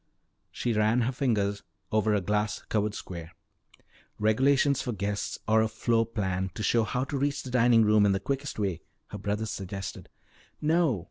[0.51, 1.53] She ran her finger
[1.91, 3.35] over a glass covered square.
[4.17, 8.07] "Regulations for guests, or a floor plan to show how to reach the dining room
[8.07, 10.09] in the quickest way," her brother suggested.
[10.59, 10.99] "No."